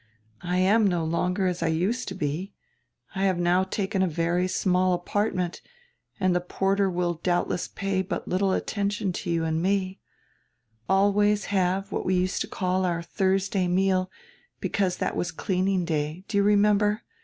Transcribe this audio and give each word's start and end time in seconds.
I 0.41 0.57
am 0.57 0.87
no 0.87 1.05
longer 1.05 1.45
as 1.45 1.61
I 1.61 1.67
used 1.67 2.07
to 2.07 2.15
be. 2.15 2.55
I 3.13 3.25
have 3.25 3.37
now 3.37 3.63
taken 3.63 4.01
a 4.01 4.07
very 4.07 4.47
small 4.47 4.93
apartment, 4.93 5.61
and 6.19 6.35
the 6.35 6.41
porter 6.41 6.89
will 6.89 7.19
doubtless 7.21 7.67
pay 7.67 8.01
but 8.01 8.27
little 8.27 8.51
attention 8.51 9.13
to 9.13 9.29
you 9.29 9.43
and 9.45 9.61
me. 9.61 9.99
We 9.99 9.99
shall 9.99 10.23
have 10.23 10.39
to 10.39 10.49
be 10.49 10.65
very 10.65 10.73
economical, 10.73 10.95
always 10.95 11.45
have 11.85 11.91
what 11.91 12.05
we 12.07 12.15
used 12.15 12.41
to 12.41 12.47
call 12.47 12.83
our 12.83 13.03
Thursday 13.03 13.67
meal, 13.67 14.09
because 14.59 14.97
that 14.97 15.15
was 15.15 15.29
cleaning 15.31 15.85
day. 15.85 16.25
Do 16.27 16.37
you 16.37 16.41
remember? 16.45 17.03